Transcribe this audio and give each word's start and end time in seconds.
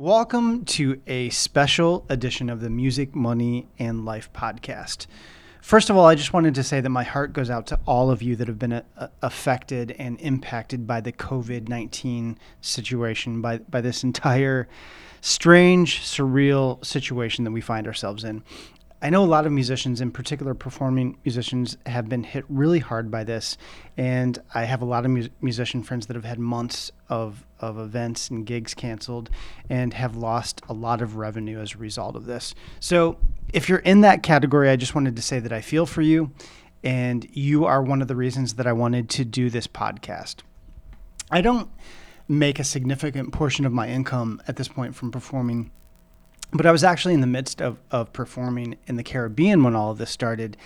Welcome 0.00 0.64
to 0.64 0.98
a 1.06 1.28
special 1.28 2.06
edition 2.08 2.48
of 2.48 2.62
the 2.62 2.70
Music, 2.70 3.14
Money, 3.14 3.68
and 3.78 4.06
Life 4.06 4.32
podcast. 4.32 5.06
First 5.60 5.90
of 5.90 5.96
all, 5.98 6.06
I 6.06 6.14
just 6.14 6.32
wanted 6.32 6.54
to 6.54 6.62
say 6.62 6.80
that 6.80 6.88
my 6.88 7.02
heart 7.02 7.34
goes 7.34 7.50
out 7.50 7.66
to 7.66 7.78
all 7.86 8.10
of 8.10 8.22
you 8.22 8.34
that 8.36 8.48
have 8.48 8.58
been 8.58 8.72
uh, 8.72 9.08
affected 9.20 9.94
and 9.98 10.18
impacted 10.22 10.86
by 10.86 11.02
the 11.02 11.12
COVID 11.12 11.68
19 11.68 12.38
situation, 12.62 13.42
by, 13.42 13.58
by 13.58 13.82
this 13.82 14.02
entire 14.02 14.68
strange, 15.20 16.00
surreal 16.00 16.82
situation 16.82 17.44
that 17.44 17.50
we 17.50 17.60
find 17.60 17.86
ourselves 17.86 18.24
in. 18.24 18.42
I 19.02 19.08
know 19.08 19.24
a 19.24 19.26
lot 19.26 19.46
of 19.46 19.52
musicians, 19.52 20.02
in 20.02 20.10
particular 20.10 20.52
performing 20.52 21.16
musicians, 21.24 21.78
have 21.86 22.08
been 22.08 22.22
hit 22.22 22.44
really 22.48 22.80
hard 22.80 23.10
by 23.10 23.24
this. 23.24 23.56
And 23.96 24.38
I 24.54 24.64
have 24.64 24.82
a 24.82 24.84
lot 24.84 25.06
of 25.06 25.10
mu- 25.10 25.28
musician 25.40 25.82
friends 25.82 26.06
that 26.06 26.16
have 26.16 26.24
had 26.26 26.38
months 26.38 26.92
of, 27.08 27.46
of 27.60 27.78
events 27.78 28.28
and 28.28 28.44
gigs 28.44 28.74
canceled 28.74 29.30
and 29.70 29.94
have 29.94 30.16
lost 30.16 30.60
a 30.68 30.74
lot 30.74 31.00
of 31.00 31.16
revenue 31.16 31.60
as 31.60 31.74
a 31.74 31.78
result 31.78 32.14
of 32.14 32.26
this. 32.26 32.54
So, 32.78 33.16
if 33.54 33.68
you're 33.68 33.78
in 33.78 34.02
that 34.02 34.22
category, 34.22 34.68
I 34.68 34.76
just 34.76 34.94
wanted 34.94 35.16
to 35.16 35.22
say 35.22 35.40
that 35.40 35.52
I 35.52 35.60
feel 35.60 35.86
for 35.86 36.02
you. 36.02 36.32
And 36.84 37.26
you 37.32 37.64
are 37.64 37.82
one 37.82 38.02
of 38.02 38.08
the 38.08 38.16
reasons 38.16 38.54
that 38.54 38.66
I 38.66 38.72
wanted 38.72 39.08
to 39.10 39.24
do 39.24 39.50
this 39.50 39.66
podcast. 39.66 40.36
I 41.30 41.40
don't 41.40 41.70
make 42.28 42.58
a 42.58 42.64
significant 42.64 43.32
portion 43.32 43.64
of 43.64 43.72
my 43.72 43.88
income 43.88 44.40
at 44.46 44.56
this 44.56 44.68
point 44.68 44.94
from 44.94 45.10
performing 45.10 45.70
but 46.52 46.66
I 46.66 46.72
was 46.72 46.84
actually 46.84 47.14
in 47.14 47.20
the 47.20 47.26
midst 47.26 47.60
of, 47.60 47.78
of 47.90 48.12
performing 48.12 48.76
in 48.86 48.96
the 48.96 49.02
Caribbean 49.02 49.62
when 49.62 49.74
all 49.74 49.90
of 49.90 49.98
this 49.98 50.10
started 50.10 50.56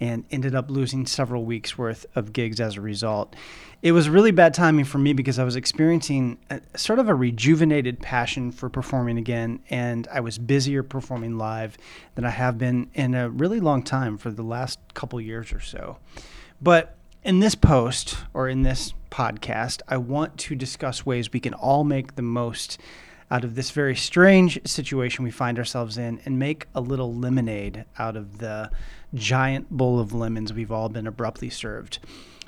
and 0.00 0.24
ended 0.30 0.54
up 0.54 0.70
losing 0.70 1.06
several 1.06 1.44
weeks 1.44 1.78
worth 1.78 2.04
of 2.14 2.32
gigs 2.32 2.60
as 2.60 2.76
a 2.76 2.80
result. 2.80 3.34
It 3.82 3.92
was 3.92 4.08
really 4.08 4.30
bad 4.30 4.54
timing 4.54 4.86
for 4.86 4.98
me 4.98 5.12
because 5.12 5.38
I 5.38 5.44
was 5.44 5.56
experiencing 5.56 6.38
a, 6.50 6.60
sort 6.76 6.98
of 6.98 7.08
a 7.08 7.14
rejuvenated 7.14 8.00
passion 8.00 8.50
for 8.50 8.68
performing 8.68 9.18
again, 9.18 9.60
and 9.70 10.08
I 10.10 10.20
was 10.20 10.38
busier 10.38 10.82
performing 10.82 11.38
live 11.38 11.76
than 12.14 12.24
I 12.24 12.30
have 12.30 12.58
been 12.58 12.90
in 12.94 13.14
a 13.14 13.28
really 13.28 13.60
long 13.60 13.82
time 13.82 14.18
for 14.18 14.30
the 14.30 14.42
last 14.42 14.78
couple 14.94 15.20
years 15.20 15.52
or 15.52 15.60
so. 15.60 15.98
But 16.60 16.96
in 17.22 17.40
this 17.40 17.54
post 17.54 18.16
or 18.32 18.48
in 18.48 18.62
this 18.62 18.94
podcast, 19.10 19.82
I 19.86 19.98
want 19.98 20.38
to 20.38 20.54
discuss 20.54 21.06
ways 21.06 21.32
we 21.32 21.40
can 21.40 21.54
all 21.54 21.84
make 21.84 22.16
the 22.16 22.22
most 22.22 22.78
out 23.30 23.44
of 23.44 23.54
this 23.54 23.70
very 23.70 23.96
strange 23.96 24.60
situation 24.66 25.24
we 25.24 25.30
find 25.30 25.58
ourselves 25.58 25.98
in 25.98 26.20
and 26.24 26.38
make 26.38 26.66
a 26.74 26.80
little 26.80 27.14
lemonade 27.14 27.84
out 27.98 28.16
of 28.16 28.38
the 28.38 28.70
giant 29.14 29.70
bowl 29.70 29.98
of 29.98 30.12
lemons 30.12 30.52
we've 30.52 30.72
all 30.72 30.88
been 30.88 31.06
abruptly 31.06 31.50
served. 31.50 31.98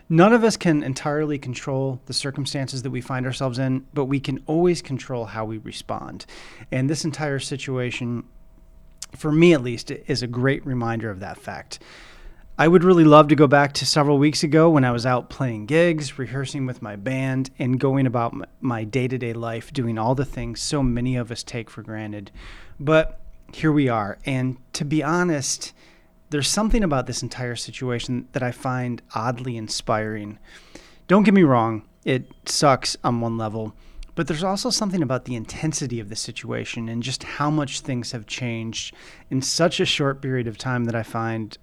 None 0.08 0.32
of 0.32 0.44
us 0.44 0.56
can 0.56 0.84
entirely 0.84 1.38
control 1.38 2.00
the 2.06 2.12
circumstances 2.12 2.82
that 2.82 2.90
we 2.90 3.00
find 3.00 3.26
ourselves 3.26 3.58
in, 3.58 3.84
but 3.92 4.04
we 4.04 4.20
can 4.20 4.40
always 4.46 4.80
control 4.80 5.24
how 5.24 5.44
we 5.44 5.58
respond. 5.58 6.26
And 6.70 6.88
this 6.88 7.04
entire 7.04 7.40
situation, 7.40 8.22
for 9.16 9.32
me 9.32 9.52
at 9.52 9.62
least, 9.62 9.90
is 9.90 10.22
a 10.22 10.28
great 10.28 10.64
reminder 10.64 11.10
of 11.10 11.18
that 11.20 11.38
fact. 11.38 11.80
I 12.58 12.68
would 12.68 12.84
really 12.84 13.04
love 13.04 13.28
to 13.28 13.36
go 13.36 13.46
back 13.46 13.74
to 13.74 13.84
several 13.84 14.16
weeks 14.16 14.42
ago 14.42 14.70
when 14.70 14.82
I 14.82 14.90
was 14.90 15.04
out 15.04 15.28
playing 15.28 15.66
gigs, 15.66 16.18
rehearsing 16.18 16.64
with 16.64 16.80
my 16.80 16.96
band, 16.96 17.50
and 17.58 17.78
going 17.78 18.06
about 18.06 18.34
my 18.62 18.82
day 18.82 19.06
to 19.08 19.18
day 19.18 19.34
life, 19.34 19.74
doing 19.74 19.98
all 19.98 20.14
the 20.14 20.24
things 20.24 20.62
so 20.62 20.82
many 20.82 21.16
of 21.16 21.30
us 21.30 21.42
take 21.42 21.68
for 21.68 21.82
granted. 21.82 22.30
But 22.80 23.20
here 23.52 23.70
we 23.70 23.90
are. 23.90 24.16
And 24.24 24.56
to 24.72 24.86
be 24.86 25.02
honest, 25.02 25.74
there's 26.30 26.48
something 26.48 26.82
about 26.82 27.06
this 27.06 27.22
entire 27.22 27.56
situation 27.56 28.26
that 28.32 28.42
I 28.42 28.52
find 28.52 29.02
oddly 29.14 29.58
inspiring. 29.58 30.38
Don't 31.08 31.24
get 31.24 31.34
me 31.34 31.42
wrong, 31.42 31.86
it 32.06 32.32
sucks 32.46 32.96
on 33.04 33.20
one 33.20 33.36
level, 33.36 33.74
but 34.14 34.28
there's 34.28 34.42
also 34.42 34.70
something 34.70 35.02
about 35.02 35.26
the 35.26 35.34
intensity 35.34 36.00
of 36.00 36.08
the 36.08 36.16
situation 36.16 36.88
and 36.88 37.02
just 37.02 37.22
how 37.22 37.50
much 37.50 37.80
things 37.80 38.12
have 38.12 38.26
changed 38.26 38.94
in 39.28 39.42
such 39.42 39.78
a 39.78 39.84
short 39.84 40.22
period 40.22 40.46
of 40.46 40.56
time 40.56 40.84
that 40.84 40.94
I 40.94 41.02
find 41.02 41.58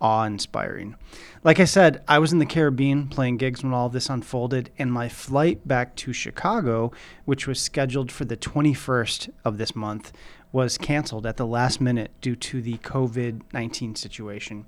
awe 0.00 0.24
inspiring. 0.24 0.96
Like 1.44 1.60
I 1.60 1.64
said, 1.64 2.02
I 2.08 2.18
was 2.18 2.32
in 2.32 2.38
the 2.38 2.46
Caribbean 2.46 3.08
playing 3.08 3.36
gigs 3.36 3.62
when 3.62 3.72
all 3.72 3.86
of 3.86 3.92
this 3.92 4.10
unfolded, 4.10 4.70
and 4.78 4.92
my 4.92 5.08
flight 5.08 5.66
back 5.66 5.96
to 5.96 6.12
Chicago, 6.12 6.92
which 7.24 7.46
was 7.46 7.60
scheduled 7.60 8.10
for 8.10 8.24
the 8.24 8.36
21st 8.36 9.30
of 9.44 9.58
this 9.58 9.74
month, 9.74 10.12
was 10.52 10.78
canceled 10.78 11.26
at 11.26 11.36
the 11.36 11.46
last 11.46 11.80
minute 11.80 12.10
due 12.20 12.36
to 12.36 12.62
the 12.62 12.78
COVID 12.78 13.42
19 13.52 13.94
situation. 13.94 14.64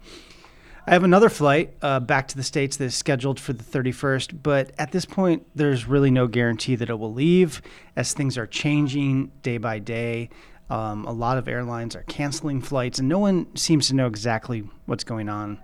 I 0.87 0.93
have 0.93 1.04
another 1.04 1.28
flight 1.28 1.75
uh, 1.83 2.00
back 2.00 2.27
to 2.28 2.37
the 2.37 2.43
States 2.43 2.77
that 2.78 2.84
is 2.87 2.94
scheduled 2.94 3.38
for 3.38 3.53
the 3.53 3.62
31st, 3.62 4.43
but 4.43 4.72
at 4.78 4.93
this 4.93 5.04
point, 5.04 5.47
there's 5.54 5.87
really 5.87 6.10
no 6.10 6.27
guarantee 6.27 6.75
that 6.75 6.88
it 6.91 6.99
will 6.99 7.12
leave 7.12 7.60
as 7.97 8.12
things 8.12 8.38
are 8.38 8.47
changing 8.47 9.31
day 9.43 9.59
by 9.59 9.78
day. 9.78 10.31
Um, 10.70 11.04
a 11.04 11.12
lot 11.12 11.36
of 11.36 11.48
airlines 11.48 11.97
are 11.97 12.04
canceling 12.04 12.62
flights, 12.62 13.00
and 13.00 13.08
no 13.08 13.19
one 13.19 13.54
seems 13.56 13.88
to 13.88 13.94
know 13.94 14.06
exactly 14.06 14.64
what's 14.86 15.04
going 15.04 15.28
on. 15.28 15.58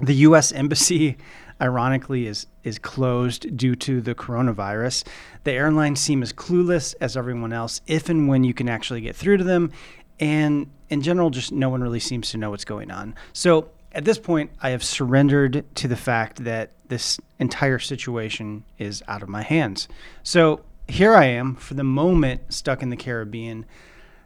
The 0.00 0.14
U.S. 0.14 0.50
Embassy, 0.52 1.16
ironically, 1.60 2.26
is 2.26 2.46
is 2.64 2.78
closed 2.78 3.56
due 3.56 3.76
to 3.76 4.00
the 4.00 4.14
coronavirus. 4.14 5.06
The 5.44 5.52
airlines 5.52 6.00
seem 6.00 6.22
as 6.22 6.32
clueless 6.32 6.94
as 7.00 7.16
everyone 7.16 7.52
else, 7.52 7.80
if 7.86 8.08
and 8.08 8.28
when 8.28 8.44
you 8.44 8.52
can 8.52 8.68
actually 8.68 9.00
get 9.00 9.14
through 9.14 9.38
to 9.38 9.44
them, 9.44 9.70
and 10.18 10.70
in 10.88 11.02
general, 11.02 11.30
just 11.30 11.52
no 11.52 11.68
one 11.68 11.80
really 11.80 12.00
seems 12.00 12.30
to 12.30 12.38
know 12.38 12.50
what's 12.50 12.64
going 12.64 12.90
on. 12.90 13.14
So 13.32 13.70
at 13.92 14.04
this 14.04 14.18
point, 14.18 14.50
I 14.60 14.70
have 14.70 14.84
surrendered 14.84 15.64
to 15.76 15.88
the 15.88 15.96
fact 15.96 16.44
that 16.44 16.72
this 16.88 17.18
entire 17.38 17.78
situation 17.78 18.64
is 18.78 19.02
out 19.06 19.22
of 19.22 19.28
my 19.28 19.42
hands. 19.42 19.88
So 20.22 20.64
here 20.88 21.14
I 21.14 21.26
am, 21.26 21.54
for 21.54 21.74
the 21.74 21.84
moment, 21.84 22.52
stuck 22.52 22.82
in 22.82 22.90
the 22.90 22.96
Caribbean 22.96 23.64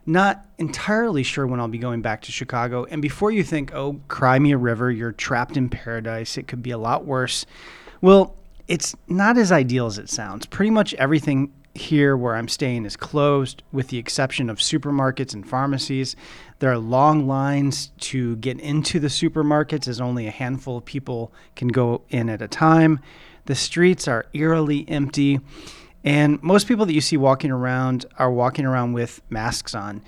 not 0.05 0.45
entirely 0.57 1.23
sure 1.23 1.47
when 1.47 1.59
I'll 1.59 1.67
be 1.67 1.77
going 1.77 2.01
back 2.01 2.21
to 2.23 2.31
Chicago. 2.31 2.85
And 2.85 3.01
before 3.01 3.31
you 3.31 3.43
think, 3.43 3.73
oh, 3.73 3.99
cry 4.07 4.39
me 4.39 4.51
a 4.51 4.57
river, 4.57 4.91
you're 4.91 5.11
trapped 5.11 5.57
in 5.57 5.69
paradise, 5.69 6.37
it 6.37 6.47
could 6.47 6.61
be 6.61 6.71
a 6.71 6.77
lot 6.77 7.05
worse. 7.05 7.45
Well, 8.01 8.35
it's 8.67 8.95
not 9.07 9.37
as 9.37 9.51
ideal 9.51 9.87
as 9.87 9.97
it 9.97 10.09
sounds. 10.09 10.45
Pretty 10.45 10.71
much 10.71 10.93
everything 10.95 11.51
here 11.75 12.15
where 12.15 12.35
I'm 12.35 12.47
staying 12.47 12.85
is 12.85 12.95
closed, 12.95 13.61
with 13.71 13.89
the 13.89 13.97
exception 13.97 14.49
of 14.49 14.57
supermarkets 14.57 15.33
and 15.33 15.47
pharmacies. 15.47 16.15
There 16.59 16.71
are 16.71 16.77
long 16.77 17.27
lines 17.27 17.91
to 18.01 18.37
get 18.37 18.59
into 18.59 18.99
the 18.99 19.07
supermarkets, 19.07 19.87
as 19.87 19.99
only 19.99 20.25
a 20.25 20.31
handful 20.31 20.77
of 20.77 20.85
people 20.85 21.33
can 21.55 21.67
go 21.67 22.01
in 22.09 22.29
at 22.29 22.41
a 22.41 22.47
time. 22.47 22.99
The 23.45 23.55
streets 23.55 24.07
are 24.07 24.25
eerily 24.33 24.87
empty. 24.87 25.39
And 26.05 26.41
most 26.43 26.67
people 26.67 26.85
that 26.85 26.93
you 26.93 27.01
see 27.01 27.17
walking 27.17 27.51
around 27.51 28.05
are 28.17 28.31
walking 28.31 28.65
around 28.65 28.93
with 28.93 29.21
masks 29.29 29.73
on. 29.73 30.03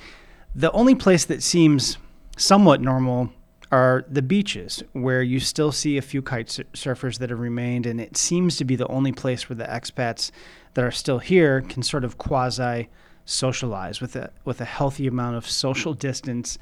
The 0.56 0.72
only 0.72 0.96
place 0.96 1.26
that 1.26 1.44
seems 1.44 1.98
somewhat 2.38 2.82
normal 2.82 3.32
are 3.72 4.06
the 4.08 4.22
beaches, 4.22 4.82
where 4.94 5.22
you 5.22 5.42
still 5.42 5.74
see 5.74 5.98
a 5.98 6.02
few 6.02 6.22
kite 6.22 6.48
surfers 6.74 7.18
that 7.18 7.32
have 7.32 7.40
remained, 7.40 7.86
and 7.86 8.00
it 8.00 8.16
seems 8.16 8.56
to 8.58 8.64
be 8.64 8.78
the 8.78 8.88
only 8.88 9.12
place 9.12 9.50
where 9.50 9.58
the 9.58 9.66
expats 9.66 10.32
that 10.76 10.86
are 10.86 10.92
still 10.92 11.20
here 11.20 11.62
can 11.62 11.84
sort 11.84 12.06
of 12.06 12.18
quasi 12.18 12.88
socialize 13.26 14.00
with 14.00 14.16
a 14.16 14.32
with 14.46 14.62
a 14.62 14.66
healthy 14.66 15.06
amount 15.06 15.36
of 15.36 15.50
social 15.50 15.94
distance 15.94 16.58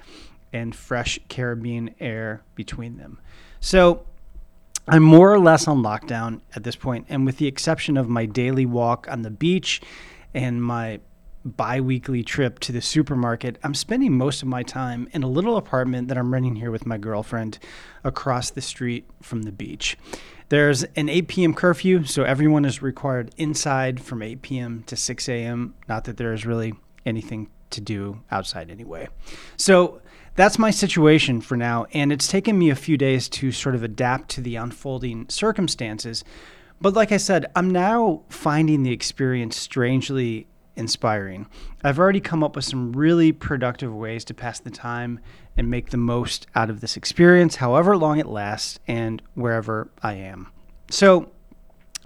and 0.51 0.73
fresh 0.73 1.19
Caribbean 1.29 1.93
air 1.99 2.41
between 2.55 2.97
them. 2.97 3.19
So 3.59 4.07
I'm 4.87 5.03
more 5.03 5.33
or 5.33 5.39
less 5.39 5.67
on 5.67 5.81
lockdown 5.81 6.41
at 6.55 6.63
this 6.63 6.75
point, 6.75 7.07
and 7.09 7.25
with 7.25 7.37
the 7.37 7.47
exception 7.47 7.97
of 7.97 8.07
my 8.07 8.25
daily 8.25 8.65
walk 8.65 9.07
on 9.09 9.23
the 9.23 9.31
beach 9.31 9.81
and 10.33 10.63
my 10.63 10.99
bi 11.43 11.79
weekly 11.79 12.23
trip 12.23 12.59
to 12.59 12.71
the 12.71 12.81
supermarket, 12.81 13.57
I'm 13.63 13.73
spending 13.73 14.17
most 14.17 14.41
of 14.41 14.47
my 14.47 14.63
time 14.63 15.07
in 15.11 15.23
a 15.23 15.27
little 15.27 15.57
apartment 15.57 16.07
that 16.07 16.17
I'm 16.17 16.33
renting 16.33 16.55
here 16.55 16.71
with 16.71 16.85
my 16.85 16.97
girlfriend 16.97 17.57
across 18.03 18.51
the 18.51 18.61
street 18.61 19.09
from 19.21 19.43
the 19.43 19.51
beach. 19.51 19.97
There's 20.49 20.83
an 20.95 21.09
8 21.09 21.27
p.m. 21.27 21.53
curfew, 21.55 22.03
so 22.03 22.23
everyone 22.23 22.65
is 22.65 22.81
required 22.81 23.33
inside 23.37 23.99
from 23.99 24.21
8 24.21 24.41
p.m. 24.43 24.83
to 24.85 24.95
6 24.95 25.29
a.m. 25.29 25.73
Not 25.87 26.03
that 26.03 26.17
there 26.17 26.33
is 26.33 26.45
really 26.45 26.73
anything 27.05 27.49
to 27.71 27.81
do 27.81 28.21
outside 28.31 28.69
anyway. 28.69 29.07
So 29.57 30.01
that's 30.35 30.59
my 30.59 30.69
situation 30.69 31.41
for 31.41 31.55
now, 31.55 31.85
and 31.93 32.11
it's 32.11 32.27
taken 32.27 32.57
me 32.57 32.69
a 32.69 32.75
few 32.75 32.97
days 32.97 33.29
to 33.29 33.51
sort 33.51 33.75
of 33.75 33.83
adapt 33.83 34.29
to 34.31 34.41
the 34.41 34.57
unfolding 34.57 35.27
circumstances. 35.29 36.23
But 36.81 36.93
like 36.93 37.11
I 37.11 37.17
said, 37.17 37.45
I'm 37.55 37.69
now 37.69 38.23
finding 38.29 38.83
the 38.83 38.91
experience 38.91 39.57
strangely 39.57 40.47
inspiring. 40.75 41.47
I've 41.83 41.99
already 41.99 42.19
come 42.19 42.43
up 42.43 42.55
with 42.55 42.65
some 42.65 42.91
really 42.91 43.31
productive 43.31 43.93
ways 43.93 44.25
to 44.25 44.33
pass 44.33 44.59
the 44.59 44.69
time 44.69 45.19
and 45.55 45.69
make 45.69 45.89
the 45.89 45.97
most 45.97 46.47
out 46.53 46.69
of 46.69 46.81
this 46.81 46.97
experience, 46.97 47.55
however 47.55 47.95
long 47.95 48.19
it 48.19 48.27
lasts 48.27 48.77
and 48.87 49.21
wherever 49.35 49.89
I 50.03 50.15
am. 50.15 50.51
So, 50.89 51.31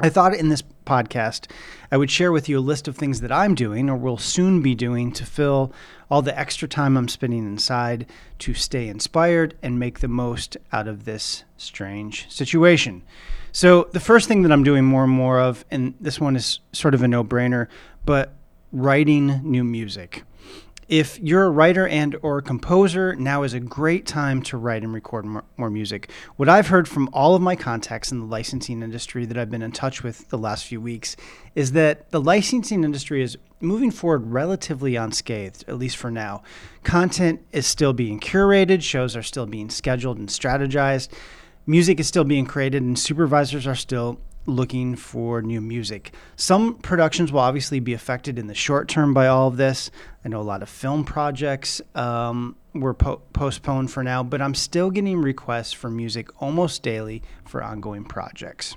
I 0.01 0.10
thought 0.10 0.34
in 0.34 0.48
this 0.48 0.63
podcast 0.86 1.51
I 1.92 1.98
would 1.98 2.10
share 2.10 2.31
with 2.31 2.48
you 2.48 2.60
a 2.60 2.62
list 2.62 2.88
of 2.88 2.96
things 2.96 3.19
that 3.22 3.31
I'm 3.31 3.54
doing 3.54 3.90
or 3.90 3.98
will 3.98 4.18
soon 4.18 4.62
be 4.62 4.74
doing 4.74 5.12
to 5.12 5.25
fill 5.25 5.74
all 6.10 6.22
the 6.22 6.38
extra 6.40 6.68
time 6.68 6.96
I'm 6.96 7.10
spending 7.10 7.46
inside 7.46 8.06
to 8.40 8.54
stay 8.54 8.88
inspired 8.88 9.56
and 9.62 9.78
make 9.78 10.00
the 10.00 10.07
most 10.07 10.56
out 10.72 10.88
of 10.88 11.04
this 11.04 11.44
strange 11.57 12.31
situation. 12.31 13.04
So, 13.51 13.90
the 13.92 14.00
first 14.00 14.28
thing 14.28 14.44
that 14.44 14.51
I'm 14.51 14.63
doing 14.63 14.86
more 14.86 15.04
and 15.04 15.12
more 15.12 15.40
of, 15.40 15.66
and 15.69 15.96
this 16.00 16.19
one 16.19 16.36
is 16.36 16.60
sort 16.72 16.94
of 16.94 17.01
a 17.01 17.07
no 17.07 17.24
brainer, 17.24 17.68
but 18.06 18.34
writing 18.72 19.42
new 19.44 19.63
music. 19.63 20.24
If 20.89 21.19
you're 21.19 21.45
a 21.45 21.51
writer 21.51 21.88
and 21.88 22.15
or 22.24 22.41
composer, 22.41 23.15
now 23.15 23.44
is 23.44 23.53
a 23.53 23.59
great 23.59 24.07
time 24.07 24.41
to 24.41 24.57
write 24.57 24.81
and 24.81 24.91
record 24.91 25.24
more, 25.24 25.44
more, 25.56 25.69
music. 25.69 26.09
What 26.36 26.50
I've 26.50 26.69
heard 26.69 26.88
from 26.88 27.12
all 27.13 27.36
of 27.36 27.44
my 27.44 27.56
contacts 27.56 28.12
in 28.12 28.19
the 28.19 28.25
licensing 28.25 28.81
industry 28.81 29.24
that 29.27 29.38
I've 29.38 29.51
been 29.51 29.62
in 29.62 29.71
touch 29.71 30.01
with 30.01 30.27
the 30.30 30.38
last 30.39 30.65
few 30.65 30.81
weeks 30.81 31.15
is 31.53 31.74
that 31.74 32.09
the 32.09 32.19
licensing 32.19 32.83
industry 32.83 33.21
is 33.21 33.38
moving 33.59 33.91
forward 33.91 34.31
relatively 34.31 34.95
unscathed, 34.95 35.63
at 35.68 35.77
least 35.77 35.95
for 35.95 36.09
now. 36.09 36.41
Content 36.83 37.39
is 37.51 37.68
still 37.68 37.94
being 37.94 38.19
curated, 38.19 38.81
shows 38.81 39.15
are 39.15 39.21
still 39.21 39.45
being 39.45 39.69
scheduled 39.69 40.18
and 40.18 40.30
strategized, 40.30 41.09
music 41.68 42.00
is 42.00 42.07
still 42.07 42.24
being 42.24 42.47
created, 42.47 42.81
and 42.81 42.97
supervisors 42.97 43.68
are 43.68 43.75
still 43.75 44.19
looking 44.45 44.95
for 44.95 45.41
new 45.41 45.62
music. 45.62 46.13
Some 46.36 46.75
productions 46.75 47.31
will 47.31 47.41
obviously 47.41 47.80
be 47.80 47.94
affected 47.94 48.39
in 48.39 48.47
the 48.47 48.56
short 48.56 48.88
term 48.88 49.13
by 49.13 49.27
all 49.27 49.47
of 49.47 49.57
this. 49.57 49.91
I 50.25 50.30
know 50.30 50.41
a 50.41 50.44
lot 50.44 50.62
of 50.62 50.69
film 50.69 51.03
projects 51.03 51.81
um, 51.95 52.56
were 52.74 52.94
po- 52.94 53.21
postponed 53.33 53.91
for 53.91 54.03
now, 54.03 54.24
but 54.24 54.41
I'm 54.41 54.56
still 54.56 54.89
getting 54.89 55.21
requests 55.21 55.74
for 55.74 55.89
music 55.89 56.30
almost 56.41 56.83
daily 56.83 57.21
for 57.45 57.63
ongoing 57.63 58.06
projects. 58.06 58.75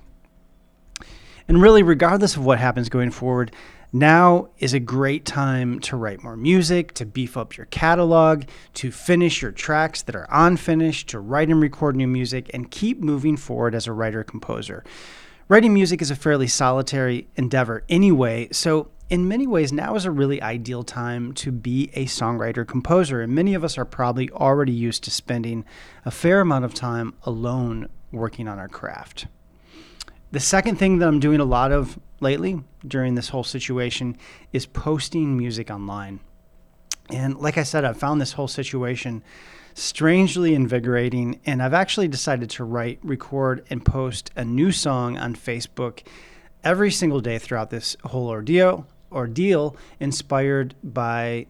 And 1.49 1.61
really, 1.61 1.83
regardless 1.83 2.37
of 2.37 2.45
what 2.45 2.59
happens 2.59 2.89
going 2.89 3.11
forward, 3.11 3.53
now 3.93 4.49
is 4.59 4.73
a 4.73 4.81
great 4.81 5.27
time 5.27 5.79
to 5.81 5.97
write 5.97 6.23
more 6.23 6.37
music, 6.37 6.95
to 6.95 7.05
beef 7.05 7.37
up 7.37 7.59
your 7.59 7.67
catalog, 7.67 8.45
to 8.75 8.91
finish 8.91 9.43
your 9.43 9.51
tracks 9.53 10.01
that 10.03 10.17
are 10.17 10.27
unfinished, 10.31 11.11
to 11.11 11.21
write 11.21 11.51
and 11.51 11.61
record 11.61 11.95
new 11.95 12.07
music, 12.07 12.51
and 12.55 12.71
keep 12.71 13.01
moving 13.01 13.37
forward 13.37 13.75
as 13.75 13.87
a 13.87 13.93
writer 13.93 14.25
composer. 14.25 14.83
Writing 15.49 15.75
music 15.75 16.01
is 16.01 16.11
a 16.11 16.17
fairly 16.17 16.47
solitary 16.47 17.29
endeavor 17.37 17.85
anyway, 17.89 18.49
so 18.53 18.91
in 19.13 19.29
many 19.29 19.47
ways, 19.47 19.75
now 19.75 19.95
is 19.95 20.07
a 20.07 20.11
really 20.11 20.41
ideal 20.41 20.83
time 20.83 21.35
to 21.35 21.53
be 21.53 21.91
a 21.93 22.07
songwriter 22.07 22.67
composer. 22.67 23.21
And 23.21 23.35
many 23.35 23.53
of 23.53 23.63
us 23.63 23.77
are 23.77 23.85
probably 23.85 24.31
already 24.31 24.73
used 24.73 25.05
to 25.05 25.11
spending 25.11 25.67
a 26.07 26.11
fair 26.11 26.41
amount 26.41 26.65
of 26.65 26.73
time 26.73 27.13
alone 27.25 27.91
working 28.11 28.49
on 28.49 28.59
our 28.59 28.69
craft. 28.69 29.27
The 30.31 30.41
second 30.41 30.77
thing 30.77 30.99
that 30.99 31.09
I'm 31.09 31.21
doing 31.21 31.41
a 31.41 31.45
lot 31.45 31.73
of 31.73 31.99
lately 32.21 32.63
during 32.89 33.15
this 33.15 33.29
whole 33.29 33.45
situation 33.45 34.17
is 34.51 34.65
posting 34.65 35.37
music 35.37 35.71
online. 35.71 36.21
And 37.11 37.37
like 37.37 37.59
I 37.59 37.65
said, 37.65 37.85
I've 37.85 37.99
found 37.99 38.19
this 38.19 38.33
whole 38.33 38.49
situation 38.49 39.23
strangely 39.75 40.55
invigorating. 40.55 41.41
And 41.45 41.63
I've 41.63 41.75
actually 41.75 42.09
decided 42.09 42.51
to 42.51 42.65
write, 42.65 42.99
record, 43.03 43.65
and 43.71 43.85
post 43.85 44.31
a 44.37 44.45
new 44.45 44.73
song 44.73 45.17
on 45.17 45.35
Facebook 45.35 46.03
every 46.65 46.91
single 46.91 47.21
day 47.21 47.39
throughout 47.39 47.71
this 47.71 47.97
whole 48.05 48.29
ordeal, 48.29 48.87
ordeal 49.11 49.77
inspired 50.01 50.75
by 50.83 51.47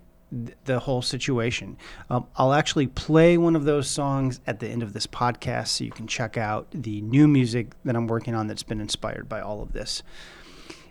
the 0.65 0.79
whole 0.81 1.03
situation. 1.03 1.77
Um, 2.09 2.27
I'll 2.37 2.55
actually 2.55 2.87
play 2.87 3.37
one 3.37 3.55
of 3.55 3.65
those 3.65 3.89
songs 3.89 4.41
at 4.47 4.61
the 4.61 4.69
end 4.69 4.83
of 4.83 4.95
this 4.95 5.07
podcast 5.07 5.69
so 5.69 5.85
you 5.85 5.91
can 5.91 6.07
check 6.07 6.39
out 6.39 6.69
the 6.73 7.03
new 7.03 7.29
music 7.29 7.73
that 7.85 7.95
I'm 7.95 8.07
working 8.07 8.35
on 8.35 8.47
that's 8.47 8.63
been 8.63 8.81
inspired 8.81 9.29
by 9.29 9.41
all 9.41 9.61
of 9.63 9.73
this. 9.73 10.03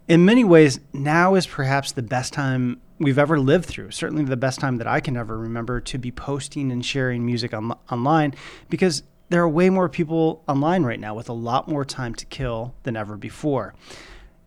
In 0.07 0.25
many 0.25 0.43
ways, 0.43 0.79
now 0.93 1.35
is 1.35 1.47
perhaps 1.47 1.91
the 1.91 2.01
best 2.01 2.33
time 2.33 2.81
we've 2.99 3.19
ever 3.19 3.39
lived 3.39 3.65
through. 3.65 3.91
Certainly 3.91 4.25
the 4.25 4.37
best 4.37 4.59
time 4.59 4.77
that 4.77 4.87
I 4.87 4.99
can 4.99 5.15
ever 5.15 5.37
remember 5.37 5.79
to 5.81 5.97
be 5.97 6.11
posting 6.11 6.71
and 6.71 6.85
sharing 6.85 7.25
music 7.25 7.53
on, 7.53 7.73
online 7.91 8.33
because 8.69 9.03
there 9.29 9.41
are 9.41 9.49
way 9.49 9.69
more 9.69 9.87
people 9.87 10.43
online 10.47 10.83
right 10.83 10.99
now 10.99 11.15
with 11.15 11.29
a 11.29 11.33
lot 11.33 11.67
more 11.67 11.85
time 11.85 12.13
to 12.15 12.25
kill 12.25 12.73
than 12.83 12.97
ever 12.97 13.15
before. 13.15 13.73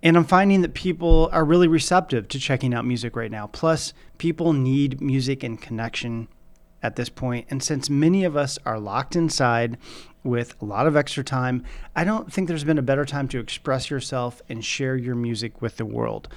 And 0.03 0.19
I'm 0.19 0.25
finding 0.25 0.61
that 0.61 0.75
people 0.75 1.31
are 1.33 1.45
really 1.45 1.69
receptive 1.69 2.29
to 2.29 2.39
checking 2.39 2.75
out 2.75 2.85
music 2.85 3.17
right 3.17 3.31
now. 3.31 3.47
Plus, 3.47 3.95
people 4.19 4.53
need 4.53 5.01
music 5.01 5.43
and 5.43 5.61
connection 5.61 6.29
at 6.83 6.97
this 6.97 7.09
point. 7.09 7.47
And 7.49 7.63
since 7.63 7.89
many 7.89 8.25
of 8.25 8.37
us 8.37 8.59
are 8.67 8.79
locked 8.79 9.17
inside 9.17 9.79
with 10.25 10.61
a 10.61 10.65
lot 10.65 10.87
of 10.87 10.97
extra 10.97 11.23
time, 11.23 11.63
I 11.95 12.03
don't 12.03 12.33
think 12.33 12.49
there's 12.49 12.65
been 12.65 12.79
a 12.79 12.83
better 12.83 13.05
time 13.05 13.29
to 13.29 13.39
express 13.39 13.91
yourself 13.91 14.43
and 14.49 14.65
share 14.65 14.97
your 14.97 15.15
music 15.15 15.63
with 15.63 15.77
the 15.77 15.85
world. 15.85 16.29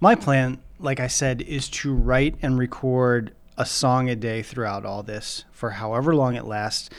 My 0.00 0.14
plan, 0.14 0.60
like 0.78 1.00
I 1.00 1.06
said, 1.06 1.40
is 1.40 1.70
to 1.70 1.94
write 1.94 2.36
and 2.42 2.58
record 2.58 3.34
a 3.56 3.64
song 3.64 4.10
a 4.10 4.16
day 4.16 4.42
throughout 4.42 4.84
all 4.84 5.02
this 5.02 5.44
for 5.50 5.70
however 5.70 6.14
long 6.14 6.34
it 6.34 6.44
lasts. 6.44 6.90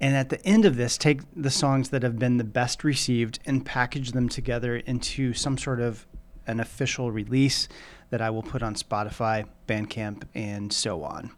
And 0.00 0.14
at 0.14 0.28
the 0.28 0.44
end 0.44 0.66
of 0.66 0.76
this, 0.76 0.98
take 0.98 1.20
the 1.34 1.50
songs 1.50 1.88
that 1.88 2.02
have 2.02 2.18
been 2.18 2.36
the 2.36 2.44
best 2.44 2.84
received 2.84 3.38
and 3.46 3.64
package 3.64 4.12
them 4.12 4.28
together 4.28 4.76
into 4.76 5.32
some 5.32 5.56
sort 5.56 5.80
of 5.80 6.06
an 6.46 6.60
official 6.60 7.10
release 7.10 7.68
that 8.10 8.20
I 8.20 8.28
will 8.28 8.42
put 8.42 8.62
on 8.62 8.74
Spotify, 8.74 9.46
Bandcamp, 9.66 10.24
and 10.34 10.72
so 10.72 11.02
on. 11.04 11.30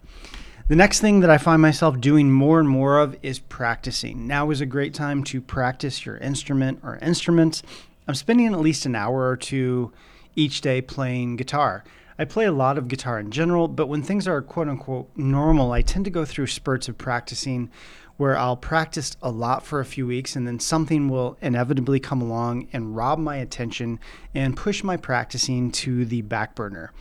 The 0.69 0.75
next 0.75 1.01
thing 1.01 1.21
that 1.21 1.31
I 1.31 1.39
find 1.39 1.63
myself 1.63 2.01
doing 2.01 2.33
more 2.33 2.59
and 2.59 2.69
more 2.69 2.99
of 2.99 3.17
is 3.23 3.39
practicing. 3.39 4.27
Now 4.27 4.51
is 4.51 4.61
a 4.61 4.67
great 4.67 4.95
time 4.95 5.23
to 5.25 5.41
practice 5.41 6.05
your 6.05 6.17
instrument 6.17 6.81
or 6.83 6.99
instruments. 7.01 7.63
I'm 8.09 8.17
spending 8.17 8.53
at 8.53 8.59
least 8.59 8.85
an 8.85 8.97
hour 8.97 9.29
or 9.29 9.37
two 9.37 9.93
each 10.35 10.63
day 10.63 10.83
playing 10.83 11.37
guitar. 11.37 11.85
I 12.19 12.25
play 12.25 12.47
a 12.47 12.53
lot 12.53 12.79
of 12.79 12.89
guitar 12.89 13.21
in 13.21 13.31
general, 13.31 13.69
but 13.69 13.87
when 13.87 14.03
things 14.03 14.27
are 14.27 14.43
quote 14.43 14.67
unquote 14.67 15.09
normal, 15.15 15.71
I 15.71 15.83
tend 15.83 16.05
to 16.07 16.11
go 16.11 16.25
through 16.25 16.49
spurts 16.49 16.89
of 16.89 16.99
practicing 16.99 17.71
where 18.17 18.37
I'll 18.37 18.57
practice 18.57 19.17
a 19.23 19.31
lot 19.31 19.65
for 19.65 19.79
a 19.79 19.85
few 19.85 20.05
weeks 20.05 20.35
and 20.35 20.49
then 20.49 20.59
something 20.59 21.09
will 21.09 21.39
inevitably 21.41 22.01
come 22.01 22.21
along 22.21 22.67
and 22.73 22.97
rob 22.97 23.21
my 23.21 23.37
attention 23.37 24.01
and 24.35 24.57
push 24.57 24.83
my 24.83 24.97
practicing 24.97 25.71
to 25.71 26.05
the 26.05 26.23
back 26.23 26.57
burner 26.57 26.93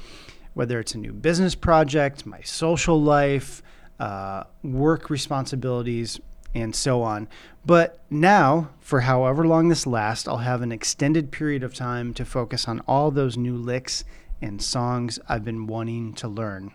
whether 0.55 0.79
it's 0.79 0.95
a 0.95 0.97
new 0.97 1.13
business 1.13 1.53
project, 1.53 2.25
my 2.25 2.41
social 2.41 2.99
life, 2.99 3.61
uh, 3.99 4.43
work 4.63 5.11
responsibilities, 5.11 6.19
and 6.55 6.73
so 6.73 7.03
on. 7.03 7.27
But 7.65 7.99
now, 8.09 8.69
for 8.79 9.01
however 9.01 9.45
long 9.45 9.67
this 9.67 9.85
lasts, 9.85 10.27
I'll 10.27 10.37
have 10.37 10.61
an 10.61 10.71
extended 10.71 11.31
period 11.31 11.61
of 11.61 11.75
time 11.75 12.13
to 12.15 12.25
focus 12.25 12.67
on 12.67 12.81
all 12.87 13.11
those 13.11 13.37
new 13.37 13.55
licks 13.55 14.05
and 14.41 14.61
songs 14.61 15.19
I've 15.27 15.43
been 15.43 15.67
wanting 15.67 16.13
to 16.15 16.27
learn. 16.27 16.71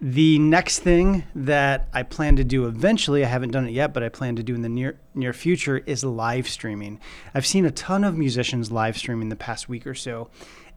The 0.00 0.38
next 0.40 0.80
thing 0.80 1.24
that 1.32 1.88
I 1.92 2.02
plan 2.02 2.34
to 2.36 2.42
do 2.42 2.66
eventually, 2.66 3.24
I 3.24 3.28
haven't 3.28 3.52
done 3.52 3.68
it 3.68 3.72
yet, 3.72 3.92
but 3.92 4.02
I 4.02 4.08
plan 4.08 4.34
to 4.34 4.42
do 4.42 4.52
in 4.52 4.62
the 4.62 4.68
near 4.68 4.98
near 5.14 5.32
future 5.32 5.78
is 5.78 6.02
live 6.02 6.48
streaming. 6.48 6.98
I've 7.34 7.46
seen 7.46 7.64
a 7.64 7.70
ton 7.70 8.02
of 8.02 8.18
musicians 8.18 8.72
live 8.72 8.98
streaming 8.98 9.28
the 9.28 9.36
past 9.36 9.68
week 9.68 9.86
or 9.86 9.94
so, 9.94 10.28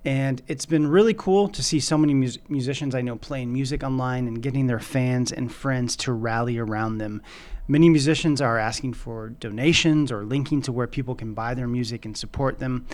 and 0.05 0.43
it's 0.47 0.67
been 0.67 0.87
really 0.87 1.15
cool 1.15 1.49
to 1.49 1.63
see 1.63 1.79
so 1.79 1.97
many 1.97 2.13
mus- 2.13 2.37
musicians 2.47 2.93
I 2.93 3.01
know 3.01 3.15
playing 3.15 3.51
music 3.51 3.83
online 3.83 4.27
and 4.27 4.41
getting 4.41 4.67
their 4.67 4.79
fans 4.79 5.31
and 5.31 5.51
friends 5.51 5.95
to 5.97 6.13
rally 6.13 6.59
around 6.59 6.99
them. 6.99 7.23
Many 7.67 7.89
musicians 7.89 8.39
are 8.39 8.59
asking 8.59 8.93
for 8.93 9.29
donations 9.29 10.11
or 10.11 10.23
linking 10.23 10.61
to 10.61 10.71
where 10.71 10.85
people 10.85 11.15
can 11.15 11.33
buy 11.33 11.55
their 11.55 11.67
music 11.67 12.05
and 12.05 12.15
support 12.15 12.59
them. 12.59 12.85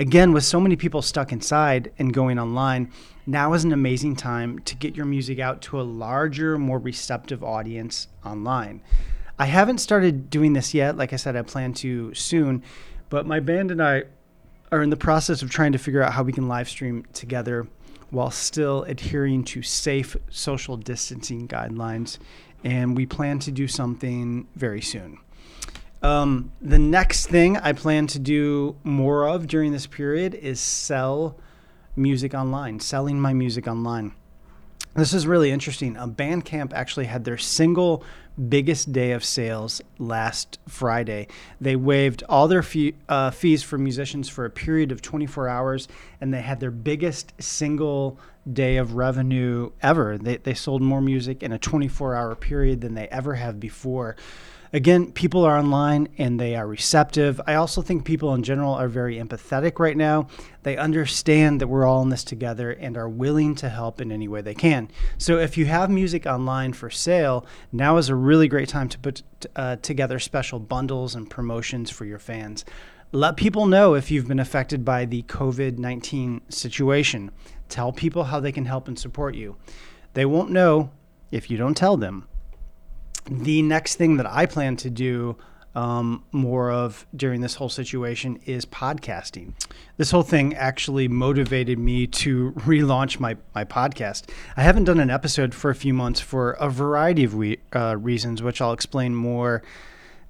Again, 0.00 0.32
with 0.32 0.44
so 0.44 0.60
many 0.60 0.74
people 0.74 1.00
stuck 1.00 1.30
inside 1.30 1.92
and 1.98 2.12
going 2.12 2.38
online, 2.38 2.90
now 3.26 3.52
is 3.52 3.62
an 3.62 3.72
amazing 3.72 4.16
time 4.16 4.58
to 4.60 4.74
get 4.74 4.96
your 4.96 5.06
music 5.06 5.38
out 5.38 5.62
to 5.62 5.80
a 5.80 5.82
larger, 5.82 6.58
more 6.58 6.80
receptive 6.80 7.44
audience 7.44 8.08
online. 8.24 8.82
I 9.38 9.46
haven't 9.46 9.78
started 9.78 10.30
doing 10.30 10.52
this 10.54 10.74
yet. 10.74 10.96
Like 10.96 11.12
I 11.12 11.16
said, 11.16 11.36
I 11.36 11.42
plan 11.42 11.72
to 11.74 12.12
soon, 12.12 12.64
but 13.08 13.26
my 13.26 13.38
band 13.38 13.70
and 13.70 13.82
I 13.82 14.04
are 14.72 14.82
in 14.82 14.90
the 14.90 14.96
process 14.96 15.42
of 15.42 15.50
trying 15.50 15.72
to 15.72 15.78
figure 15.78 16.02
out 16.02 16.12
how 16.12 16.22
we 16.22 16.32
can 16.32 16.48
live 16.48 16.68
stream 16.68 17.04
together 17.12 17.66
while 18.10 18.30
still 18.30 18.84
adhering 18.84 19.44
to 19.44 19.62
safe 19.62 20.16
social 20.30 20.76
distancing 20.76 21.48
guidelines. 21.48 22.18
And 22.64 22.96
we 22.96 23.06
plan 23.06 23.38
to 23.40 23.52
do 23.52 23.68
something 23.68 24.48
very 24.56 24.80
soon. 24.80 25.18
Um, 26.02 26.52
the 26.60 26.78
next 26.78 27.26
thing 27.26 27.56
I 27.56 27.72
plan 27.72 28.06
to 28.08 28.18
do 28.18 28.76
more 28.84 29.28
of 29.28 29.46
during 29.46 29.72
this 29.72 29.86
period 29.86 30.34
is 30.34 30.60
sell 30.60 31.38
music 31.96 32.34
online, 32.34 32.80
selling 32.80 33.20
my 33.20 33.32
music 33.32 33.66
online. 33.66 34.12
This 34.96 35.12
is 35.12 35.26
really 35.26 35.50
interesting. 35.50 35.94
A 35.98 36.08
Bandcamp 36.08 36.72
actually 36.72 37.04
had 37.04 37.24
their 37.24 37.36
single 37.36 38.02
biggest 38.48 38.92
day 38.92 39.12
of 39.12 39.26
sales 39.26 39.82
last 39.98 40.58
Friday. 40.66 41.28
They 41.60 41.76
waived 41.76 42.22
all 42.30 42.48
their 42.48 42.62
fee, 42.62 42.94
uh, 43.06 43.30
fees 43.30 43.62
for 43.62 43.76
musicians 43.76 44.30
for 44.30 44.46
a 44.46 44.50
period 44.50 44.92
of 44.92 45.02
24 45.02 45.50
hours, 45.50 45.86
and 46.22 46.32
they 46.32 46.40
had 46.40 46.60
their 46.60 46.70
biggest 46.70 47.34
single 47.38 48.18
day 48.50 48.78
of 48.78 48.94
revenue 48.94 49.70
ever. 49.82 50.16
They, 50.16 50.38
they 50.38 50.54
sold 50.54 50.80
more 50.80 51.02
music 51.02 51.42
in 51.42 51.52
a 51.52 51.58
24 51.58 52.14
hour 52.14 52.34
period 52.34 52.80
than 52.80 52.94
they 52.94 53.08
ever 53.08 53.34
have 53.34 53.60
before 53.60 54.16
again, 54.72 55.12
people 55.12 55.44
are 55.44 55.58
online 55.58 56.08
and 56.18 56.38
they 56.38 56.54
are 56.56 56.66
receptive. 56.66 57.40
I 57.46 57.54
also 57.54 57.82
think 57.82 58.04
people 58.04 58.34
in 58.34 58.42
general 58.42 58.74
are 58.74 58.88
very 58.88 59.16
empathetic 59.16 59.78
right 59.78 59.96
now. 59.96 60.28
They 60.62 60.76
understand 60.76 61.60
that 61.60 61.68
we're 61.68 61.86
all 61.86 62.02
in 62.02 62.08
this 62.08 62.24
together 62.24 62.70
and 62.72 62.96
are 62.96 63.08
willing 63.08 63.54
to 63.56 63.68
help 63.68 64.00
in 64.00 64.10
any 64.10 64.28
way 64.28 64.40
they 64.40 64.54
can. 64.54 64.90
So 65.18 65.38
if 65.38 65.56
you 65.56 65.66
have 65.66 65.90
music 65.90 66.26
online 66.26 66.72
for 66.72 66.90
sale, 66.90 67.46
now 67.72 67.96
is 67.96 68.08
a 68.08 68.14
really 68.14 68.48
great 68.48 68.68
time 68.68 68.88
to 68.88 68.98
put 68.98 69.22
uh, 69.54 69.76
together 69.76 70.18
special 70.18 70.58
bundles 70.58 71.14
and 71.14 71.30
promotions 71.30 71.90
for 71.90 72.04
your 72.04 72.18
fans. 72.18 72.64
Let 73.12 73.36
people 73.36 73.66
know 73.66 73.94
if 73.94 74.10
you've 74.10 74.26
been 74.26 74.40
affected 74.40 74.84
by 74.84 75.04
the 75.04 75.22
COVID 75.22 75.78
19 75.78 76.42
situation. 76.48 77.30
Tell 77.68 77.92
people 77.92 78.24
how 78.24 78.40
they 78.40 78.52
can 78.52 78.66
help 78.66 78.88
and 78.88 78.98
support 78.98 79.34
you. 79.34 79.56
They 80.14 80.24
won't 80.24 80.50
know 80.50 80.90
if 81.30 81.50
you 81.50 81.56
don't 81.56 81.76
tell 81.76 81.96
them. 81.96 82.28
The 83.28 83.62
next 83.62 83.96
thing 83.96 84.16
that 84.18 84.26
I 84.26 84.46
plan 84.46 84.76
to 84.76 84.90
do 84.90 85.36
um, 85.74 86.24
more 86.32 86.70
of 86.70 87.06
during 87.14 87.42
this 87.42 87.56
whole 87.56 87.68
situation 87.68 88.40
is 88.46 88.64
podcasting. 88.64 89.52
This 89.98 90.10
whole 90.10 90.22
thing 90.22 90.54
actually 90.54 91.06
motivated 91.06 91.78
me 91.78 92.06
to 92.06 92.52
relaunch 92.58 93.20
my, 93.20 93.36
my 93.54 93.64
podcast. 93.64 94.30
I 94.56 94.62
haven't 94.62 94.84
done 94.84 95.00
an 95.00 95.10
episode 95.10 95.54
for 95.54 95.70
a 95.70 95.74
few 95.74 95.92
months 95.92 96.18
for 96.18 96.52
a 96.52 96.70
variety 96.70 97.24
of 97.24 97.34
we, 97.34 97.58
uh, 97.74 97.96
reasons, 97.98 98.42
which 98.42 98.62
I'll 98.62 98.72
explain 98.72 99.14
more 99.14 99.62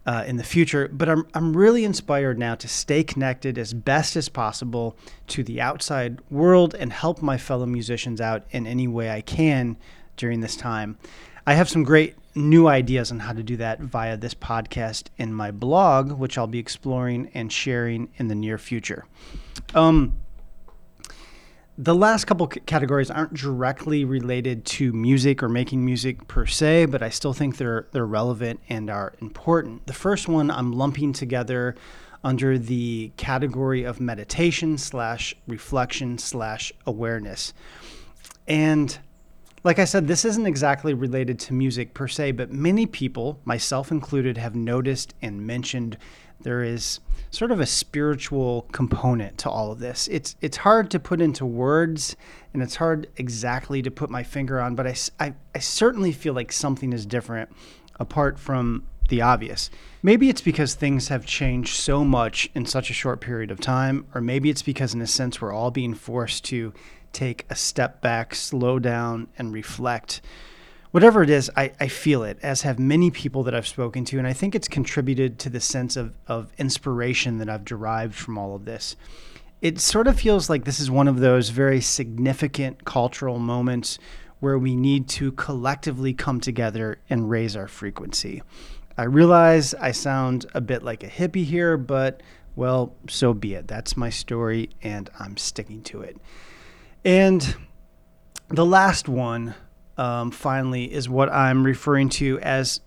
uh, 0.05 0.25
in 0.27 0.37
the 0.37 0.45
future. 0.45 0.89
But 0.93 1.09
I'm, 1.09 1.27
I'm 1.33 1.57
really 1.57 1.85
inspired 1.85 2.41
now 2.41 2.57
to 2.57 2.67
stay 2.67 3.05
connected 3.05 3.57
as 3.57 3.73
best 3.73 4.17
as 4.17 4.29
possible 4.29 4.97
to 5.29 5.45
the 5.45 5.61
outside 5.61 6.19
world 6.29 6.75
and 6.75 6.93
help 6.93 7.23
my 7.23 7.39
fellow 7.39 7.67
musicians 7.67 8.21
out 8.21 8.45
in 8.51 8.67
any 8.67 8.89
way 8.89 9.11
I 9.11 9.21
can 9.21 9.77
during 10.17 10.41
this 10.41 10.57
time. 10.57 10.99
I 11.47 11.55
have 11.55 11.69
some 11.69 11.85
great 11.85 12.17
new 12.35 12.67
ideas 12.67 13.13
on 13.13 13.21
how 13.21 13.33
to 13.33 13.43
do 13.43 13.57
that 13.59 13.81
via 13.81 14.17
this 14.17 14.35
podcast 14.35 15.09
and 15.19 15.35
my 15.35 15.51
blog, 15.51 16.13
which 16.13 16.37
I'll 16.37 16.47
be 16.47 16.59
exploring 16.59 17.31
and 17.35 17.53
sharing 17.53 18.11
in 18.17 18.29
the 18.29 18.35
near 18.35 18.59
future. 18.59 19.07
Um, 19.75 20.17
the 21.79 21.95
last 21.95 22.25
couple 22.25 22.47
categories 22.47 23.11
aren't 23.11 23.35
directly 23.35 24.05
related 24.05 24.65
to 24.65 24.93
music 24.93 25.43
or 25.43 25.49
making 25.49 25.85
music 25.85 26.27
per 26.27 26.47
se, 26.47 26.87
but 26.87 27.03
I 27.03 27.11
still 27.11 27.33
think 27.33 27.59
they're 27.59 27.87
they're 27.93 28.07
relevant 28.07 28.61
and 28.69 28.91
are 28.91 29.13
important. 29.21 29.87
The 29.87 29.93
first 29.93 30.27
one 30.27 30.51
I'm 30.51 30.73
lumping 30.73 31.13
together 31.13 31.75
under 32.25 32.59
the 32.59 33.13
category 33.19 33.85
of 33.85 34.01
meditation 34.01 34.79
slash 34.79 35.35
reflection 35.47 36.19
slash 36.19 36.73
awareness, 36.87 37.53
and 38.49 38.99
like 39.67 39.81
I 39.81 39.85
said, 39.85 40.07
this 40.07 40.25
isn't 40.25 40.47
exactly 40.47 40.95
related 40.95 41.41
to 41.41 41.53
music 41.53 41.93
per 41.93 42.07
se, 42.07 42.33
but 42.33 42.53
many 42.53 42.87
people, 42.87 43.41
myself 43.45 43.91
included, 43.91 44.39
have 44.39 44.55
noticed 44.55 45.13
and 45.21 45.45
mentioned 45.45 45.99
there 46.41 46.63
is 46.63 47.01
sort 47.31 47.51
of 47.51 47.59
a 47.59 47.67
spiritual 47.67 48.69
component 48.71 49.39
to 49.39 49.51
all 49.51 49.73
of 49.73 49.81
this. 49.81 50.07
It's 50.07 50.37
it's 50.41 50.59
hard 50.59 50.89
to 50.93 51.01
put 51.01 51.21
into 51.21 51.45
words, 51.45 52.15
and 52.55 52.63
it's 52.63 52.77
hard 52.77 53.09
exactly 53.17 53.83
to 53.83 53.91
put 53.91 54.09
my 54.09 54.23
finger 54.23 54.61
on, 54.61 54.77
but 54.77 54.87
I, 54.87 54.95
I, 55.19 55.35
I 55.53 55.59
certainly 55.59 56.13
feel 56.13 56.33
like 56.33 56.53
something 56.53 56.93
is 56.93 57.05
different 57.05 57.51
apart 57.99 58.39
from 58.39 58.87
the 59.09 59.21
obvious. 59.21 59.69
Maybe 60.01 60.29
it's 60.29 60.41
because 60.41 60.75
things 60.75 61.09
have 61.09 61.27
changed 61.27 61.75
so 61.75 62.05
much 62.05 62.49
in 62.55 62.67
such 62.67 62.89
a 62.89 62.95
short 62.95 63.21
period 63.21 63.51
of 63.51 63.59
time, 63.59 64.07
or 64.15 64.21
maybe 64.21 64.49
it's 64.49 64.63
because, 64.63 64.95
in 64.95 65.03
a 65.03 65.09
sense, 65.09 65.41
we're 65.41 65.53
all 65.53 65.73
being 65.73 65.95
forced 65.95 66.45
to 66.45 66.73
take 67.13 67.47
a 67.51 67.55
step 67.55 68.01
back, 68.01 68.35
slow 68.35 68.79
down, 68.79 69.29
and 69.39 69.53
reflect. 69.53 70.21
Whatever 70.91 71.23
it 71.23 71.31
is, 71.31 71.51
I, 71.57 71.73
I 71.79 71.89
feel 71.89 72.23
it, 72.23 72.39
as 72.43 72.63
have 72.63 72.79
many 72.79 73.11
people 73.11 73.43
that 73.43 73.55
I've 73.55 73.67
spoken 73.67 74.05
to. 74.07 74.19
And 74.19 74.27
I 74.27 74.33
think 74.33 74.55
it's 74.55 74.69
contributed 74.69 75.39
to 75.41 75.51
the 75.51 75.61
sense 75.61 75.97
of, 75.97 76.15
of 76.27 76.53
inspiration 76.59 77.39
that 77.39 77.49
I've 77.49 77.65
derived 77.65 78.15
from 78.15 78.39
all 78.39 78.55
of 78.55 78.65
this. 78.65 78.97
It 79.61 79.81
sort 79.81 80.07
of 80.07 80.21
feels 80.21 80.49
like 80.49 80.65
this 80.65 80.81
is 80.81 80.91
one 80.91 81.09
of 81.09 81.21
those 81.21 81.49
very 81.51 81.81
significant 81.81 82.85
cultural 82.85 83.39
moments 83.39 83.99
where 84.41 84.59
we 84.59 84.77
need 84.77 85.09
to 85.09 85.33
collectively 85.33 86.13
come 86.13 86.41
together 86.41 86.99
and 87.09 87.31
raise 87.31 87.57
our 87.57 87.69
frequency. 87.69 88.43
I 88.99 89.05
realize 89.05 89.75
I 89.75 89.93
sound 89.93 90.47
a 90.55 90.61
bit 90.61 90.83
like 90.83 91.03
a 91.03 91.09
hippie 91.09 91.45
here, 91.45 91.77
but 91.77 92.23
well, 92.55 92.95
so 93.09 93.35
be 93.35 93.55
it. 93.55 93.69
That's 93.69 93.97
my 93.97 94.09
story, 94.09 94.71
and 94.83 95.11
I'm 95.19 95.37
sticking 95.37 95.83
to 95.85 96.01
it. 96.01 96.17
And 97.07 97.57
the 98.49 98.67
last 98.67 99.09
one, 99.09 99.55
um, 99.97 100.33
finally, 100.33 100.93
is 100.93 101.09
what 101.09 101.33
I'm 101.33 101.63
referring 101.63 102.09
to 102.11 102.41
as 102.41 102.81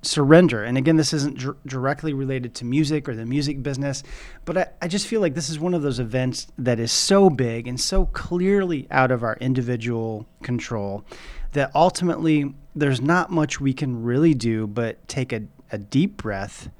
surrender. 0.00 0.64
And 0.64 0.78
again, 0.78 0.96
this 0.96 1.12
isn't 1.12 1.36
dr- 1.36 1.58
directly 1.66 2.14
related 2.14 2.54
to 2.56 2.64
music 2.64 3.10
or 3.10 3.14
the 3.14 3.26
music 3.26 3.62
business, 3.62 4.02
but 4.46 4.56
I, 4.56 4.66
I 4.80 4.88
just 4.88 5.06
feel 5.06 5.20
like 5.20 5.34
this 5.34 5.50
is 5.50 5.60
one 5.60 5.74
of 5.74 5.82
those 5.82 6.00
events 6.00 6.46
that 6.56 6.80
is 6.80 6.90
so 6.90 7.28
big 7.28 7.68
and 7.68 7.78
so 7.78 8.06
clearly 8.06 8.86
out 8.90 9.10
of 9.10 9.22
our 9.22 9.36
individual 9.36 10.26
control 10.42 11.04
that 11.52 11.70
ultimately 11.74 12.54
there's 12.74 13.02
not 13.02 13.30
much 13.30 13.60
we 13.60 13.74
can 13.74 14.02
really 14.02 14.32
do 14.32 14.66
but 14.66 15.06
take 15.08 15.30
a, 15.30 15.42
a 15.70 15.76
deep 15.76 16.16
breath, 16.16 16.70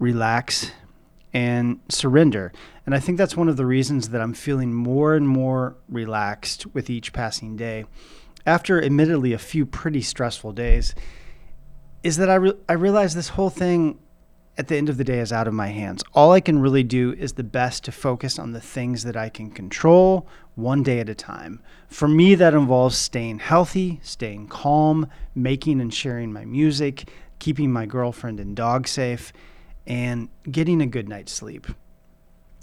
relax, 0.00 0.72
and 1.32 1.80
surrender. 1.88 2.52
And 2.86 2.94
I 2.94 3.00
think 3.00 3.18
that's 3.18 3.36
one 3.36 3.48
of 3.48 3.56
the 3.56 3.66
reasons 3.66 4.10
that 4.10 4.20
I'm 4.20 4.34
feeling 4.34 4.72
more 4.72 5.14
and 5.14 5.28
more 5.28 5.76
relaxed 5.88 6.66
with 6.74 6.88
each 6.88 7.12
passing 7.12 7.56
day. 7.56 7.84
After 8.46 8.82
admittedly 8.82 9.32
a 9.32 9.38
few 9.38 9.66
pretty 9.66 10.00
stressful 10.00 10.52
days, 10.52 10.94
is 12.02 12.16
that 12.16 12.30
I, 12.30 12.36
re- 12.36 12.54
I 12.68 12.74
realize 12.74 13.14
this 13.14 13.28
whole 13.28 13.50
thing 13.50 13.98
at 14.56 14.66
the 14.66 14.76
end 14.76 14.88
of 14.88 14.96
the 14.96 15.04
day 15.04 15.20
is 15.20 15.32
out 15.32 15.46
of 15.46 15.54
my 15.54 15.68
hands. 15.68 16.02
All 16.14 16.32
I 16.32 16.40
can 16.40 16.58
really 16.58 16.82
do 16.82 17.12
is 17.12 17.34
the 17.34 17.44
best 17.44 17.84
to 17.84 17.92
focus 17.92 18.38
on 18.38 18.52
the 18.52 18.60
things 18.60 19.04
that 19.04 19.16
I 19.16 19.28
can 19.28 19.50
control 19.50 20.26
one 20.56 20.82
day 20.82 20.98
at 20.98 21.08
a 21.08 21.14
time. 21.14 21.62
For 21.86 22.08
me, 22.08 22.34
that 22.34 22.54
involves 22.54 22.98
staying 22.98 23.38
healthy, 23.38 24.00
staying 24.02 24.48
calm, 24.48 25.08
making 25.34 25.80
and 25.80 25.94
sharing 25.94 26.32
my 26.32 26.44
music, 26.44 27.08
keeping 27.38 27.72
my 27.72 27.86
girlfriend 27.86 28.40
and 28.40 28.56
dog 28.56 28.88
safe, 28.88 29.32
and 29.88 30.28
getting 30.48 30.80
a 30.82 30.86
good 30.86 31.08
night's 31.08 31.32
sleep. 31.32 31.66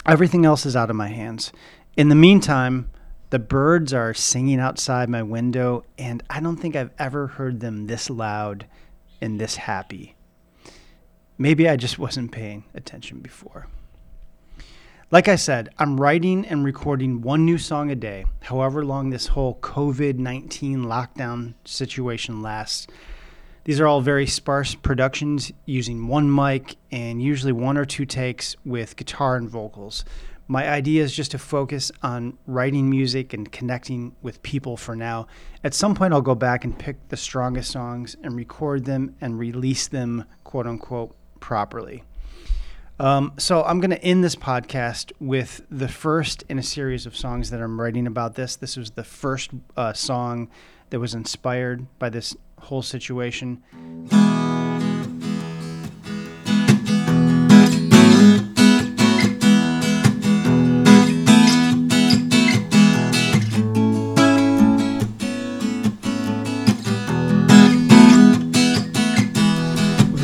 Everything 0.06 0.46
else 0.46 0.66
is 0.66 0.76
out 0.76 0.92
of 0.92 0.96
my 0.96 1.08
hands. 1.08 1.52
In 1.98 2.10
the 2.10 2.16
meantime, 2.16 2.92
the 3.32 3.40
birds 3.40 3.92
are 3.94 4.14
singing 4.14 4.60
outside 4.60 5.10
my 5.10 5.24
window, 5.24 5.84
and 5.98 6.22
I 6.30 6.40
don't 6.40 6.58
think 6.58 6.76
I've 6.76 6.94
ever 7.00 7.28
heard 7.28 7.60
them 7.60 7.88
this 7.88 8.10
loud 8.12 8.68
and 9.20 9.42
this 9.42 9.56
happy. 9.56 10.16
Maybe 11.38 11.68
I 11.68 11.76
just 11.76 11.98
wasn't 11.98 12.32
paying 12.32 12.64
attention 12.76 13.20
before. 13.20 13.68
Like 15.10 15.28
I 15.28 15.36
said, 15.36 15.70
I'm 15.80 16.00
writing 16.00 16.46
and 16.46 16.64
recording 16.64 17.22
one 17.22 17.44
new 17.44 17.58
song 17.58 17.90
a 17.90 17.96
day, 17.96 18.26
however 18.42 18.86
long 18.86 19.10
this 19.10 19.28
whole 19.28 19.56
COVID 19.62 20.18
19 20.18 20.86
lockdown 20.86 21.56
situation 21.64 22.42
lasts. 22.42 22.88
These 23.66 23.80
are 23.80 23.88
all 23.88 24.00
very 24.00 24.28
sparse 24.28 24.76
productions 24.76 25.52
using 25.66 26.08
one 26.08 26.34
mic 26.34 26.76
and 26.92 27.20
usually 27.20 27.52
one 27.52 27.78
or 27.78 27.86
two 27.86 28.06
takes 28.06 28.56
with 28.64 28.96
guitar 28.96 29.36
and 29.38 29.50
vocals. 29.50 30.06
My 30.48 30.70
idea 30.70 31.04
is 31.04 31.16
just 31.16 31.32
to 31.32 31.40
focus 31.40 31.92
on 32.04 32.38
writing 32.46 32.92
music 32.92 33.34
and 33.34 33.52
connecting 33.52 34.16
with 34.22 34.44
people 34.44 34.78
for 34.78 34.96
now. 34.96 35.26
At 35.64 35.74
some 35.74 35.96
point, 35.96 36.14
I'll 36.14 36.22
go 36.22 36.36
back 36.36 36.64
and 36.64 36.78
pick 36.78 37.10
the 37.10 37.18
strongest 37.18 37.72
songs 37.72 38.16
and 38.22 38.36
record 38.36 38.86
them 38.86 39.16
and 39.20 39.40
release 39.40 39.88
them, 39.88 40.26
quote 40.44 40.68
unquote, 40.68 41.16
properly. 41.40 42.04
Um, 43.00 43.34
so 43.40 43.64
I'm 43.64 43.80
going 43.80 43.90
to 43.90 44.04
end 44.04 44.24
this 44.24 44.36
podcast 44.36 45.12
with 45.20 45.62
the 45.72 45.88
first 45.88 46.44
in 46.48 46.60
a 46.60 46.64
series 46.64 47.08
of 47.08 47.18
songs 47.18 47.50
that 47.50 47.64
I'm 47.64 47.82
writing 47.82 48.06
about 48.06 48.36
this. 48.36 48.56
This 48.56 48.78
was 48.78 48.92
the 48.92 49.04
first 49.04 49.50
uh, 49.76 49.94
song 49.94 50.52
that 50.92 51.00
was 51.00 51.16
inspired 51.16 51.88
by 51.98 52.10
this 52.10 52.36
whole 52.58 52.82
situation. 52.82 53.64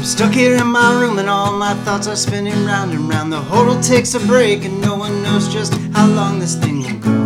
Stuck 0.03 0.33
here 0.33 0.55
in 0.55 0.67
my 0.67 1.01
room 1.01 1.17
and 1.17 1.27
all 1.27 1.57
my 1.57 1.73
thoughts 1.83 2.05
are 2.05 2.15
spinning 2.15 2.63
round 2.63 2.91
and 2.91 3.09
round. 3.09 3.33
The 3.33 3.41
world 3.51 3.81
takes 3.81 4.13
a 4.13 4.19
break 4.19 4.65
and 4.65 4.79
no 4.79 4.95
one 4.95 5.23
knows 5.23 5.51
just 5.51 5.73
how 5.93 6.05
long 6.07 6.37
this 6.37 6.55
thing 6.55 6.79
will 6.81 6.99
go. 6.99 7.20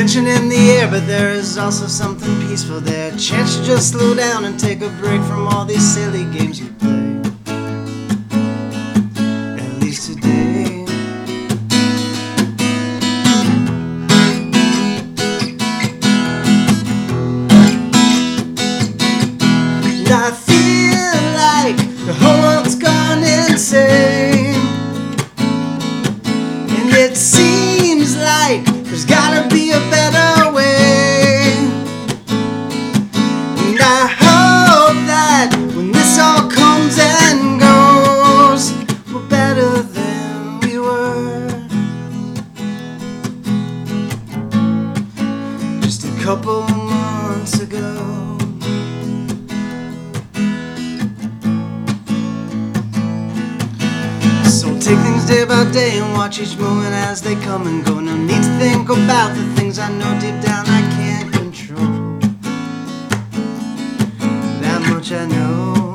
Tension 0.00 0.26
in 0.26 0.48
the 0.48 0.70
air, 0.70 0.88
but 0.88 1.06
there 1.06 1.28
is 1.28 1.58
also 1.58 1.86
something 1.86 2.34
peaceful 2.48 2.80
there. 2.80 3.10
Chance 3.18 3.58
to 3.58 3.64
just 3.64 3.90
slow 3.90 4.14
down 4.14 4.46
and 4.46 4.58
take 4.58 4.80
a 4.80 4.88
break 4.98 5.20
from 5.24 5.46
all 5.46 5.66
these 5.66 5.86
silly 5.94 6.24
games 6.32 6.58
you 6.58 6.79
day 55.30 55.44
by 55.44 55.64
day 55.70 55.98
and 56.00 56.12
watch 56.14 56.40
each 56.40 56.56
moment 56.58 56.92
as 56.92 57.22
they 57.22 57.36
come 57.36 57.64
and 57.68 57.84
go. 57.84 58.00
No 58.00 58.16
need 58.16 58.42
to 58.42 58.58
think 58.58 58.88
about 58.88 59.36
the 59.36 59.44
things 59.54 59.78
I 59.78 59.88
know 59.98 60.12
deep 60.18 60.38
down 60.42 60.64
I 60.66 60.82
can't 60.98 61.32
control. 61.32 62.18
That 64.60 64.80
much 64.90 65.12
I 65.12 65.26
know. 65.26 65.94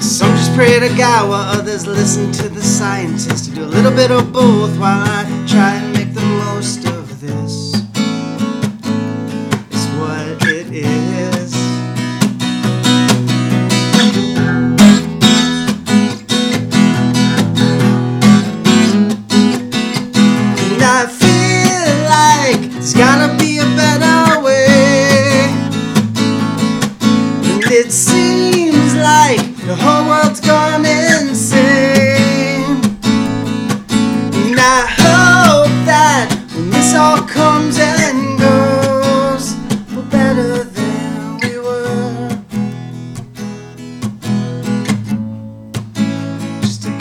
Some 0.00 0.32
just 0.36 0.52
pray 0.56 0.80
to 0.80 0.88
God 0.96 1.28
while 1.28 1.58
others 1.58 1.86
listen 1.86 2.32
to 2.42 2.48
the 2.48 2.62
scientists. 2.62 3.46
To 3.46 3.54
do 3.54 3.64
a 3.64 3.70
little 3.76 3.92
bit 3.92 4.10
of 4.10 4.32
both 4.32 4.76
while 4.76 5.04
I 5.18 5.22
try 5.46 5.76
and 5.76 5.92
make 5.92 6.12
the 6.12 6.26
most 6.42 6.83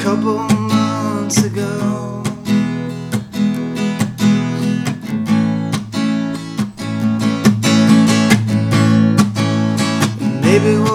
couple 0.03 0.37
months 0.37 1.45
ago. 1.45 2.21
Maybe 10.41 10.77
we'll 10.77 10.92